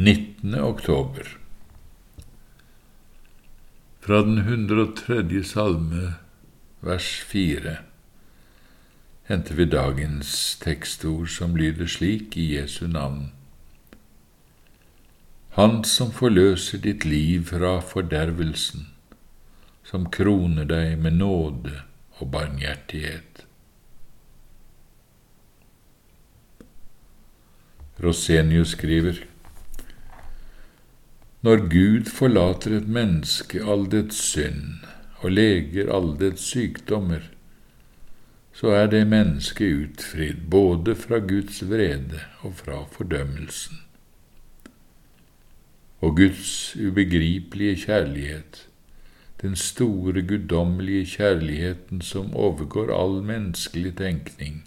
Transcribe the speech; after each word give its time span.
19. 0.00 0.54
oktober 0.54 1.38
Fra 4.00 4.22
den 4.22 4.38
103. 4.38 5.44
salme, 5.44 6.12
vers 6.80 7.22
4, 7.26 7.72
henter 9.22 9.54
vi 9.54 9.64
dagens 9.64 10.58
tekstord 10.62 11.26
som 11.34 11.56
lyder 11.58 11.90
slik 11.90 12.36
i 12.36 12.44
Jesu 12.54 12.86
navn. 12.86 13.32
Han 15.56 15.82
som 15.84 16.12
forløser 16.14 16.78
ditt 16.84 17.02
liv 17.04 17.48
fra 17.50 17.80
fordervelsen, 17.82 18.84
som 19.82 20.06
kroner 20.14 20.68
deg 20.70 20.94
med 21.02 21.16
nåde 21.18 21.74
og 22.20 22.30
barmhjertighet. 22.36 23.42
Rosenius 27.98 28.76
skriver 28.78 29.18
når 31.46 31.68
Gud 31.70 32.08
forlater 32.10 32.72
et 32.80 32.88
menneske 32.90 33.60
all 33.62 33.84
dets 33.90 34.18
synd 34.32 34.80
og 35.22 35.30
leger 35.30 35.90
all 35.94 36.16
dets 36.18 36.42
sykdommer, 36.50 37.28
så 38.58 38.72
er 38.74 38.88
det 38.90 39.04
mennesket 39.06 39.84
utfridd 39.84 40.40
både 40.50 40.96
fra 40.98 41.20
Guds 41.22 41.60
vrede 41.70 42.24
og 42.42 42.56
fra 42.58 42.80
fordømmelsen. 42.90 43.78
Og 46.02 46.16
Guds 46.18 46.74
ubegripelige 46.74 47.76
kjærlighet, 47.86 48.64
den 49.42 49.54
store 49.56 50.22
guddommelige 50.26 51.06
kjærligheten 51.06 52.02
som 52.02 52.34
overgår 52.34 52.90
all 52.90 53.20
menneskelig 53.22 53.94
tenkning, 54.02 54.64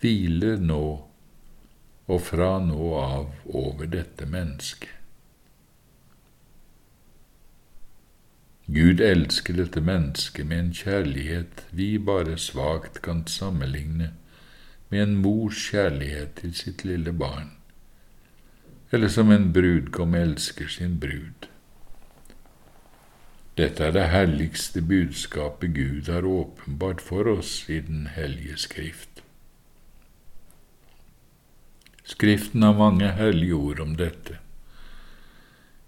hviler 0.00 0.56
nå 0.56 0.84
og 2.06 2.20
fra 2.32 2.54
nå 2.64 2.92
av 2.96 3.32
over 3.52 3.92
dette 3.92 4.24
mennesket. 4.24 4.95
Gud 8.66 9.00
elsker 9.00 9.54
dette 9.54 9.80
mennesket 9.80 10.46
med 10.46 10.58
en 10.58 10.70
kjærlighet 10.74 11.60
vi 11.70 11.98
bare 12.02 12.34
svakt 12.38 12.98
kan 13.02 13.22
sammenligne 13.30 14.10
med 14.90 15.02
en 15.02 15.16
mors 15.22 15.60
kjærlighet 15.70 16.32
til 16.40 16.54
sitt 16.54 16.82
lille 16.84 17.12
barn, 17.12 17.52
eller 18.90 19.08
som 19.08 19.30
en 19.30 19.52
brudgom 19.54 20.14
elsker 20.18 20.66
sin 20.70 20.96
brud. 21.02 21.46
Dette 23.56 23.86
er 23.86 23.94
det 23.94 24.08
herligste 24.12 24.82
budskapet 24.82 25.74
Gud 25.74 26.10
har 26.12 26.26
åpenbart 26.26 27.00
for 27.00 27.30
oss 27.38 27.68
i 27.70 27.78
Den 27.80 28.06
hellige 28.16 28.56
Skrift. 28.56 29.22
Skriften 32.04 32.62
har 32.62 32.74
mange 32.78 33.12
hellige 33.12 33.54
ord 33.54 33.80
om 33.80 33.94
dette. 33.96 34.38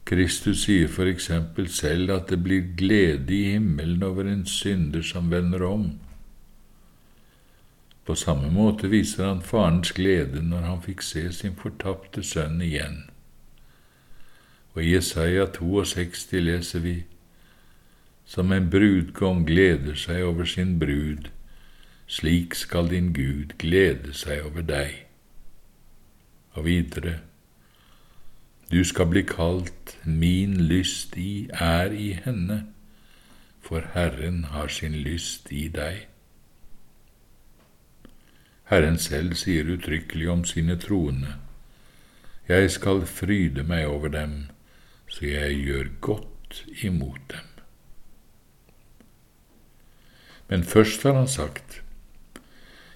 Kristus 0.08 0.62
sier 0.64 0.88
for 0.88 1.04
eksempel 1.10 1.66
selv 1.68 2.14
at 2.14 2.30
det 2.32 2.38
blir 2.40 2.70
glede 2.76 3.34
i 3.34 3.42
himmelen 3.52 4.02
over 4.02 4.24
en 4.24 4.46
synder 4.48 5.02
som 5.04 5.28
vender 5.30 5.64
om. 5.66 5.90
På 8.08 8.14
samme 8.16 8.48
måte 8.50 8.88
viser 8.88 9.26
han 9.26 9.42
farens 9.44 9.92
glede 9.92 10.40
når 10.40 10.64
han 10.64 10.80
fikk 10.80 11.04
se 11.04 11.26
sin 11.36 11.58
fortapte 11.60 12.24
sønn 12.24 12.62
igjen. 12.64 13.02
Og 14.72 14.80
i 14.80 14.94
Jesaja 14.94 15.44
62 15.58 16.32
leser 16.40 16.84
vi 16.86 16.96
som 18.28 18.52
en 18.52 18.70
brudgom 18.72 19.44
gleder 19.44 19.96
seg 19.96 20.24
over 20.24 20.48
sin 20.48 20.78
brud, 20.80 21.28
slik 22.08 22.56
skal 22.56 22.88
din 22.88 23.12
Gud 23.12 23.58
glede 23.60 24.16
seg 24.16 24.44
over 24.48 24.64
deg. 24.64 25.04
Og 26.56 26.64
videre, 26.64 27.18
du 28.70 28.84
skal 28.84 29.06
bli 29.06 29.22
kalt 29.22 29.96
Min 30.04 30.56
lyst 30.68 31.16
i 31.16 31.48
er 31.52 31.92
i 31.92 32.12
henne, 32.24 32.66
for 33.60 33.84
Herren 33.94 34.44
har 34.52 34.68
sin 34.68 34.92
lyst 34.92 35.52
i 35.52 35.68
deg. 35.72 36.06
Herren 38.68 38.98
selv 39.00 39.36
sier 39.40 39.68
uttrykkelig 39.72 40.30
om 40.30 40.44
sine 40.44 40.76
troende, 40.76 41.34
Jeg 42.48 42.70
skal 42.70 43.06
fryde 43.06 43.62
meg 43.62 43.86
over 43.86 44.08
dem, 44.08 44.46
så 45.08 45.26
jeg 45.26 45.56
gjør 45.64 45.88
godt 46.00 46.64
imot 46.82 47.20
dem. 47.28 47.44
Men 50.48 50.64
først 50.64 51.02
har 51.02 51.12
han 51.12 51.28
sagt, 51.28 51.82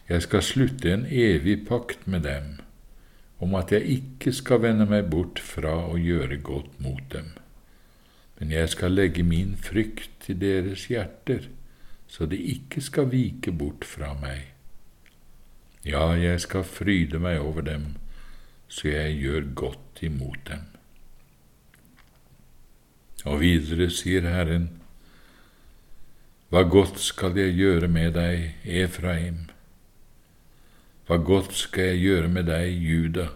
Jeg 0.09 0.23
skal 0.23 0.43
slutte 0.43 0.93
en 0.93 1.07
evig 1.07 1.67
pakt 1.69 2.07
med 2.07 2.21
dem 2.21 2.61
om 3.43 3.57
at 3.59 3.73
jeg 3.75 3.83
ikke 3.97 4.33
skal 4.35 4.63
vende 4.63 4.87
meg 4.87 5.09
bort 5.11 5.41
fra 5.43 5.75
å 5.91 5.99
gjøre 5.99 6.39
godt 6.47 6.79
mot 6.83 7.03
dem, 7.11 7.33
men 8.39 8.55
jeg 8.55 8.71
skal 8.71 8.95
legge 8.95 9.25
min 9.27 9.57
frykt 9.59 10.15
til 10.23 10.39
deres 10.39 10.87
hjerter, 10.91 11.49
så 12.07 12.27
de 12.31 12.39
ikke 12.55 12.83
skal 12.85 13.11
vike 13.11 13.55
bort 13.55 13.87
fra 13.89 14.13
meg. 14.19 14.53
Ja, 15.83 16.13
jeg 16.15 16.39
skal 16.45 16.63
fryde 16.63 17.19
meg 17.19 17.41
over 17.43 17.65
dem, 17.67 17.97
så 18.71 18.93
jeg 18.93 19.19
gjør 19.19 19.49
godt 19.59 20.03
imot 20.07 20.45
dem. 20.47 20.69
Og 23.25 23.41
videre 23.43 23.91
sier 23.91 24.27
Herren, 24.27 24.71
Hva 26.53 26.67
godt 26.69 26.99
skal 27.01 27.39
jeg 27.39 27.55
gjøre 27.57 27.89
med 27.89 28.13
deg, 28.13 28.59
Efraim? 28.69 29.47
Hva 31.13 31.19
godt 31.21 31.53
skal 31.53 31.91
jeg 31.91 31.99
gjøre 32.01 32.29
med 32.33 32.47
deg, 32.49 32.71
Juda? 32.81 33.27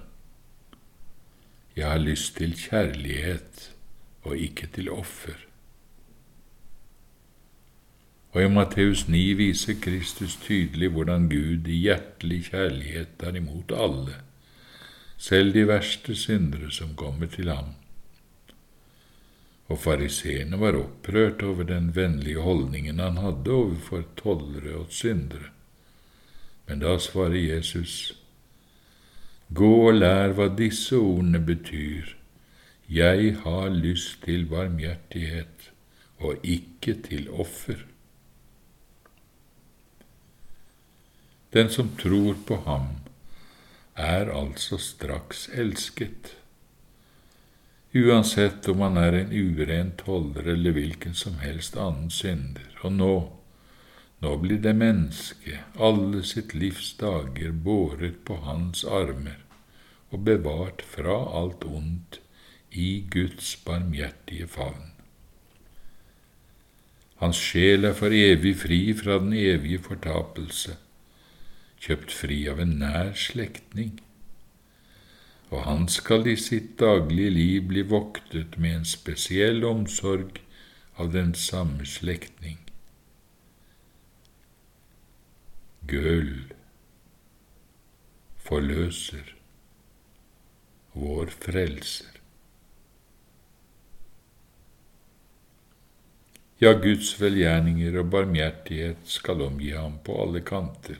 Jeg 1.76 1.90
har 1.90 1.98
lyst 2.00 2.38
til 2.38 2.54
kjærlighet 2.56 3.66
og 4.24 4.38
ikke 4.40 4.70
til 4.72 4.86
offer. 4.88 5.34
Og 8.32 8.46
i 8.46 8.48
Matteus 8.48 9.02
9 9.12 9.20
viser 9.36 9.76
Kristus 9.84 10.38
tydelig 10.40 10.88
hvordan 10.94 11.26
Gud 11.28 11.68
i 11.68 11.82
hjertelig 11.82 12.46
kjærlighet 12.46 13.12
tar 13.20 13.36
imot 13.36 13.74
alle, 13.76 14.14
selv 15.18 15.52
de 15.52 15.66
verste 15.68 16.16
syndere 16.16 16.70
som 16.72 16.94
kommer 16.96 17.28
til 17.34 17.50
ham. 17.52 17.74
Og 19.68 19.82
fariseerne 19.84 20.62
var 20.64 20.80
opprørt 20.80 21.44
over 21.44 21.68
den 21.68 21.92
vennlige 21.92 22.40
holdningen 22.40 23.04
han 23.04 23.20
hadde 23.20 23.52
overfor 23.52 24.08
tollere 24.22 24.78
og 24.80 24.88
syndere. 24.88 25.52
Men 26.66 26.82
da 26.82 26.98
svarer 26.98 27.38
Jesus, 27.38 28.14
Gå 29.48 29.68
og 29.88 30.00
lær 30.00 30.32
hva 30.34 30.48
disse 30.58 30.98
ordene 30.98 31.38
betyr. 31.38 32.16
Jeg 32.90 33.36
har 33.44 33.68
lyst 33.70 34.24
til 34.24 34.46
barmhjertighet 34.50 35.70
og 36.18 36.42
ikke 36.42 36.96
til 37.06 37.28
offer. 37.30 37.78
Den 41.54 41.70
som 41.70 41.92
tror 41.98 42.34
på 42.46 42.58
ham, 42.66 42.88
er 43.96 44.28
altså 44.28 44.76
straks 44.78 45.46
elsket, 45.54 46.34
uansett 47.96 48.66
om 48.68 48.82
han 48.84 48.98
er 49.00 49.14
en 49.22 49.32
uren 49.32 49.94
toller 49.96 50.50
eller 50.52 50.74
hvilken 50.76 51.14
som 51.16 51.38
helst 51.40 51.78
annen 51.80 52.10
synder. 52.12 52.66
Og 52.84 52.92
nå, 52.92 53.14
nå 54.24 54.36
blir 54.40 54.60
det 54.64 54.72
menneske, 54.76 55.58
alle 55.76 56.22
sitt 56.24 56.54
livs 56.56 56.94
dager 57.00 57.52
båret 57.52 58.22
på 58.24 58.38
hans 58.46 58.84
armer 58.84 59.42
og 60.10 60.22
bevart 60.24 60.82
fra 60.86 61.16
alt 61.40 61.64
ondt 61.68 62.20
i 62.72 63.04
Guds 63.10 63.56
barmhjertige 63.66 64.48
favn. 64.48 64.92
Hans 67.20 67.38
sjel 67.40 67.88
er 67.88 67.94
for 67.96 68.12
evig 68.12 68.56
fri 68.60 68.80
fra 68.96 69.16
den 69.22 69.32
evige 69.36 69.80
fortapelse, 69.84 70.76
kjøpt 71.80 72.12
fri 72.12 72.42
av 72.52 72.60
en 72.60 72.76
nær 72.82 73.14
slektning, 73.16 73.96
og 75.48 75.62
han 75.64 75.86
skal 75.92 76.26
i 76.28 76.36
sitt 76.40 76.74
daglige 76.80 77.32
liv 77.32 77.68
bli 77.70 77.86
voktet 77.88 78.58
med 78.60 78.80
en 78.80 78.88
spesiell 78.88 79.64
omsorg 79.64 80.40
av 81.00 81.12
den 81.14 81.32
samme 81.38 81.86
slektning. 81.88 82.65
Gøl, 85.86 86.52
forløser, 88.42 89.34
vår 90.94 91.34
frelser. 91.44 92.16
Ja, 96.58 96.72
Guds 96.72 97.10
velgjerninger 97.20 97.98
og 98.00 98.08
barmhjertighet 98.14 99.02
skal 99.04 99.42
omgi 99.44 99.74
ham 99.76 99.98
på 100.02 100.16
alle 100.22 100.40
kanter. 100.40 100.96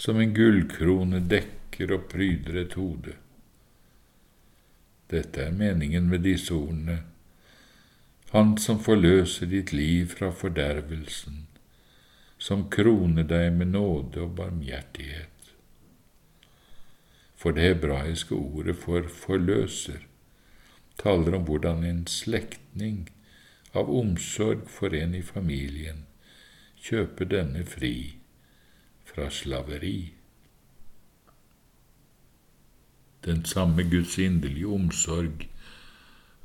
Som 0.00 0.22
en 0.22 0.32
gullkrone 0.34 1.20
dekker 1.28 1.92
og 1.98 2.06
pryder 2.08 2.62
et 2.62 2.78
hode. 2.80 3.14
Dette 5.12 5.44
er 5.44 5.52
meningen 5.52 6.08
med 6.08 6.24
disse 6.24 6.54
ordene. 6.56 7.02
Han 8.32 8.56
som 8.62 8.80
forløser 8.80 9.50
ditt 9.50 9.74
liv 9.76 10.08
fra 10.14 10.30
fordervelsen, 10.32 11.44
som 12.40 12.70
kroner 12.72 13.26
deg 13.28 13.52
med 13.52 13.74
nåde 13.74 14.24
og 14.24 14.36
barmhjertighet. 14.38 15.50
For 17.36 17.56
det 17.56 17.66
hebraiske 17.66 18.36
ordet 18.36 18.76
for 18.80 19.08
forløser 19.12 20.06
taler 21.00 21.36
om 21.36 21.44
hvordan 21.48 21.84
en 21.84 22.06
slektning 22.08 23.08
av 23.76 23.92
omsorg 23.92 24.64
for 24.68 24.96
en 24.96 25.14
i 25.16 25.22
familien 25.24 26.06
kjøper 26.80 27.28
denne 27.28 27.64
fri 27.68 27.94
fra 29.08 29.28
slaveri. 29.32 30.12
Den 33.24 33.44
samme 33.44 33.84
Guds 33.84 34.16
inderlige 34.18 34.68
omsorg 34.80 35.48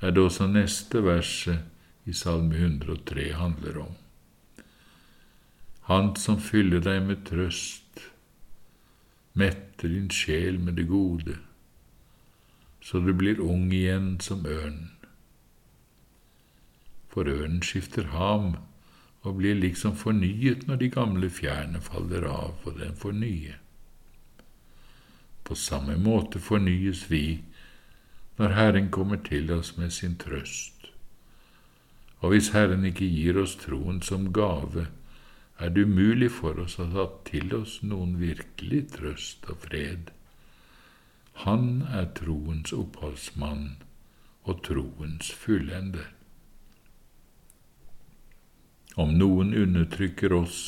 er 0.03 0.11
det 0.11 0.23
også 0.27 0.47
neste 0.51 1.03
verset 1.03 1.63
i 2.05 2.13
Salme 2.13 2.59
103 2.59 3.31
handler 3.39 3.79
om. 3.87 3.93
Han 5.85 6.15
som 6.17 6.39
fyller 6.41 6.81
deg 6.81 7.03
med 7.05 7.25
trøst, 7.29 7.99
metter 9.37 9.91
din 9.91 10.07
sjel 10.09 10.57
med 10.57 10.79
det 10.79 10.87
gode, 10.89 11.35
så 12.81 13.01
du 13.05 13.11
blir 13.13 13.41
ung 13.41 13.67
igjen 13.73 14.15
som 14.21 14.45
ørnen. 14.49 14.95
For 17.13 17.29
ørnen 17.29 17.61
skifter 17.61 18.09
ham 18.15 18.55
og 19.21 19.37
blir 19.37 19.55
liksom 19.61 19.93
fornyet 19.97 20.65
når 20.67 20.81
de 20.81 20.89
gamle 20.93 21.29
fjærene 21.29 21.81
faller 21.81 22.25
av, 22.29 22.57
og 22.65 22.81
den 22.81 22.97
får 22.97 23.15
nye. 23.21 23.55
På 25.45 25.55
samme 25.55 25.95
måte 26.01 26.41
fornyes 26.41 27.05
vi 27.11 27.43
når 28.37 28.57
Herren 28.57 28.91
kommer 28.91 29.21
til 29.21 29.53
oss 29.53 29.75
med 29.77 29.93
sin 29.93 30.17
trøst. 30.17 30.89
Og 32.19 32.33
hvis 32.33 32.55
Herren 32.57 32.85
ikke 32.89 33.05
gir 33.05 33.37
oss 33.37 33.53
troen 33.61 34.01
som 34.01 34.31
gave, 34.33 34.87
er 35.59 35.69
det 35.69 35.85
umulig 35.87 36.31
for 36.35 36.59
oss 36.59 36.77
å 36.79 36.87
ta 36.91 37.05
til 37.27 37.53
oss 37.55 37.79
noen 37.83 38.17
virkelig 38.19 38.81
trøst 38.97 39.47
og 39.51 39.63
fred. 39.67 40.11
Han 41.45 41.83
er 41.91 42.09
troens 42.15 42.73
oppholdsmann 42.75 43.77
og 44.43 44.63
troens 44.67 45.31
fullender. 45.31 46.11
Om 48.95 49.15
noen 49.19 49.53
undertrykker 49.55 50.35
oss 50.35 50.59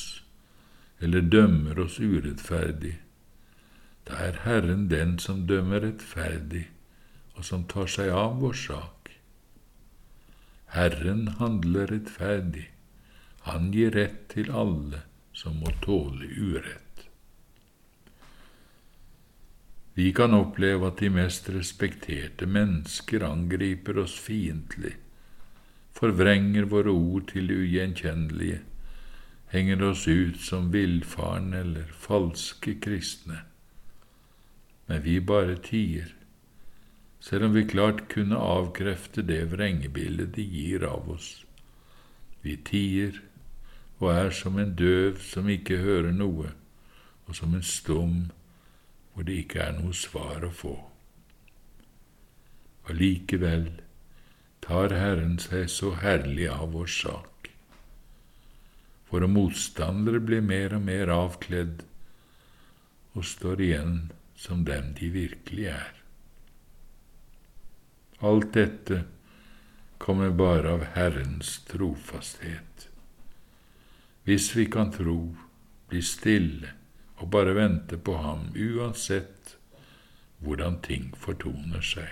eller 0.99 1.21
dømmer 1.21 1.79
oss 1.79 1.99
urettferdig, 1.99 2.97
da 4.07 4.17
er 4.23 4.39
Herren 4.43 4.87
den 4.91 5.17
som 5.19 5.45
dømmer 5.47 5.83
rettferdig, 5.83 6.67
og 7.35 7.45
som 7.45 7.67
tar 7.69 7.89
seg 7.91 8.09
av 8.09 8.39
vår 8.41 8.55
sak. 8.57 9.11
Herren 10.73 11.27
handler 11.39 11.91
rettferdig, 11.91 12.65
han 13.51 13.71
gir 13.73 13.91
rett 13.95 14.27
til 14.33 14.51
alle 14.51 15.03
som 15.35 15.57
må 15.61 15.73
tåle 15.83 16.27
urett. 16.27 16.83
Vi 19.97 20.11
kan 20.13 20.35
oppleve 20.37 20.91
at 20.91 21.01
de 21.01 21.09
mest 21.09 21.49
respekterte 21.49 22.45
mennesker 22.45 23.25
angriper 23.25 23.97
oss 24.03 24.13
fiendtlig, 24.21 24.93
forvrenger 25.97 26.69
våre 26.69 26.93
ord 26.93 27.31
til 27.31 27.49
det 27.49 27.57
ugjenkjennelige, 27.65 28.61
henger 29.49 29.83
oss 29.89 30.07
ut 30.07 30.41
som 30.43 30.69
villfarne 30.73 31.63
eller 31.65 31.93
falske 32.05 32.77
kristne 32.83 33.41
men 34.87 35.01
vi 35.01 35.19
bare 35.19 35.57
tier, 35.59 36.13
selv 37.19 37.45
om 37.45 37.53
vi 37.53 37.65
klart 37.67 38.05
kunne 38.11 38.39
avkrefte 38.39 39.23
det 39.27 39.41
vrengebildet 39.51 40.31
de 40.37 40.45
gir 40.47 40.85
av 40.87 41.09
oss. 41.11 41.31
Vi 42.41 42.55
tier 42.69 43.19
og 43.97 44.11
er 44.13 44.29
som 44.35 44.59
en 44.61 44.75
døv 44.77 45.21
som 45.23 45.49
ikke 45.49 45.79
hører 45.81 46.13
noe, 46.13 46.51
og 47.25 47.35
som 47.35 47.55
en 47.57 47.65
stum 47.65 48.27
hvor 49.13 49.25
det 49.25 49.39
ikke 49.41 49.63
er 49.63 49.73
noe 49.79 49.95
svar 49.97 50.45
å 50.45 50.51
få. 50.53 50.75
Og 52.87 52.93
likevel 52.93 53.71
tar 54.63 54.93
Herren 54.93 55.39
seg 55.41 55.65
så 55.73 55.95
herlig 56.03 56.45
av 56.53 56.69
vår 56.75 56.91
sak. 56.93 57.49
Våre 59.09 59.29
motstandere 59.31 60.21
blir 60.21 60.43
mer 60.45 60.75
og 60.77 60.83
mer 60.85 61.11
avkledd 61.11 61.83
og 63.17 63.25
står 63.25 63.63
igjen 63.65 63.95
som 64.37 64.65
dem 64.67 64.91
de 64.99 65.09
virkelig 65.13 65.69
er. 65.73 65.93
Alt 68.27 68.53
dette 68.53 69.03
kommer 69.97 70.29
bare 70.29 70.75
av 70.77 70.85
Herrens 70.93 71.57
trofasthet. 71.69 72.87
Hvis 74.27 74.55
vi 74.55 74.65
kan 74.65 74.89
tro, 74.91 75.37
bli 75.87 76.01
stille 76.03 76.73
og 77.15 77.29
bare 77.31 77.53
vente 77.55 77.95
på 77.95 78.17
ham, 78.19 78.49
uansett 78.59 79.53
hvordan 80.43 80.81
ting 80.83 81.13
fortoner 81.15 81.79
seg. 81.79 82.09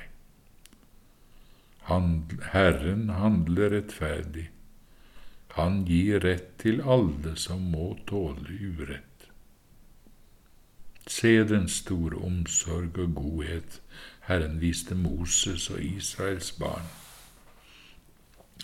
Herren 2.53 3.09
handler 3.09 3.75
rettferdig. 3.75 4.45
Han 5.59 5.83
gir 5.91 6.23
rett 6.23 6.55
til 6.63 6.79
alle 6.79 7.35
som 7.35 7.67
må 7.75 7.91
tåle 8.07 8.57
urett. 8.63 9.27
Se 11.11 11.35
den 11.43 11.67
store 11.67 12.23
omsorg 12.31 12.95
og 12.95 13.13
godhet 13.19 13.81
Herren 14.31 14.61
viste 14.63 14.95
Moses 14.95 15.67
og 15.69 15.83
Israels 15.83 16.55
barn. 16.63 16.87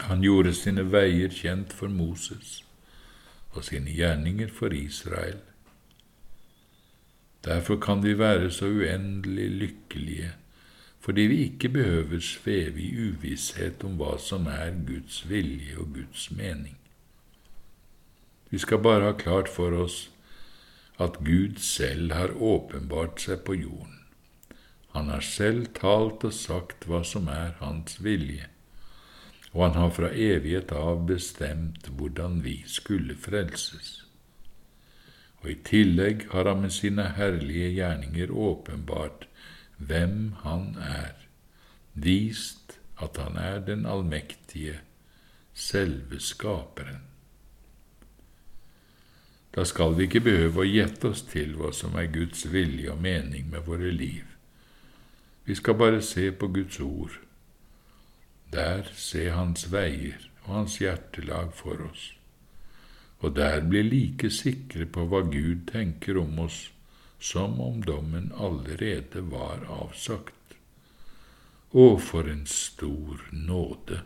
Han 0.07 0.23
gjorde 0.23 0.55
sine 0.55 0.87
veier 0.87 1.29
kjent 1.43 1.75
for 1.75 1.91
Moses 1.91 2.61
og 3.51 3.63
sine 3.67 3.91
gjerninger 3.91 4.51
for 4.53 4.73
Israel. 4.73 5.39
Derfor 7.45 7.79
kan 7.81 8.03
vi 8.03 8.17
være 8.19 8.51
så 8.51 8.65
uendelig 8.65 9.49
lykkelige, 9.49 10.31
fordi 10.99 11.21
vi 11.21 11.37
ikke 11.43 11.69
behøver 11.69 12.19
sveve 12.19 12.81
i 12.81 12.91
uvisshet 13.09 13.83
om 13.83 13.97
hva 13.97 14.17
som 14.21 14.45
er 14.47 14.75
Guds 14.87 15.23
vilje 15.29 15.77
og 15.77 15.93
Guds 15.95 16.31
mening. 16.31 16.77
Vi 18.49 18.59
skal 18.59 18.83
bare 18.83 19.09
ha 19.09 19.11
klart 19.17 19.49
for 19.49 19.73
oss 19.83 20.11
at 20.99 21.17
Gud 21.25 21.57
selv 21.57 22.13
har 22.13 22.35
åpenbart 22.37 23.21
seg 23.23 23.41
på 23.47 23.55
jorden. 23.57 23.97
Han 24.93 25.07
har 25.09 25.23
selv 25.25 25.71
talt 25.73 26.23
og 26.27 26.33
sagt 26.35 26.85
hva 26.85 27.01
som 27.07 27.29
er 27.31 27.55
hans 27.61 27.97
vilje, 28.03 28.49
og 29.51 29.63
han 29.65 29.79
har 29.79 29.89
fra 29.95 30.11
evighet 30.11 30.71
av 30.71 31.03
bestemt 31.07 31.89
hvordan 31.97 32.39
vi 32.45 32.61
skulle 32.67 33.17
frelses. 33.19 34.01
Og 35.41 35.51
i 35.51 35.57
tillegg 35.65 36.27
har 36.31 36.47
han 36.47 36.61
med 36.63 36.73
sine 36.75 37.09
herlige 37.17 37.71
gjerninger 37.75 38.31
åpenbart 38.31 39.27
hvem 39.77 40.33
han 40.43 40.75
er, 40.77 41.15
vist 41.93 42.77
at 43.01 43.17
han 43.17 43.37
er 43.37 43.63
den 43.65 43.85
allmektige, 43.89 44.79
selve 45.53 46.19
Skaperen. 46.19 47.01
Da 49.51 49.65
skal 49.67 49.97
vi 49.97 50.05
ikke 50.07 50.23
behøve 50.23 50.63
å 50.63 50.69
gjette 50.69 51.09
oss 51.11 51.25
til 51.27 51.57
hva 51.59 51.73
som 51.75 51.97
er 51.99 52.07
Guds 52.13 52.45
vilje 52.53 52.93
og 52.93 53.01
mening 53.03 53.49
med 53.51 53.65
våre 53.67 53.91
liv. 53.91 54.23
Vi 55.43 55.57
skal 55.59 55.75
bare 55.75 55.99
se 56.05 56.29
på 56.31 56.47
Guds 56.47 56.79
ord. 56.79 57.17
Der 58.51 58.89
se 58.95 59.29
Hans 59.31 59.69
veier 59.71 60.19
og 60.43 60.55
Hans 60.55 60.77
hjertelag 60.81 61.53
for 61.55 61.85
oss, 61.87 62.09
og 63.21 63.35
der 63.37 63.63
bli 63.63 63.83
like 63.87 64.31
sikre 64.33 64.85
på 64.85 65.05
hva 65.07 65.21
Gud 65.31 65.67
tenker 65.71 66.19
om 66.19 66.39
oss, 66.45 66.65
som 67.21 67.59
om 67.61 67.83
dommen 67.85 68.31
allerede 68.35 69.21
var 69.31 69.63
avsagt. 69.69 70.57
Å, 71.71 71.85
for 72.01 72.27
en 72.27 72.43
stor 72.49 73.21
nåde! 73.31 74.01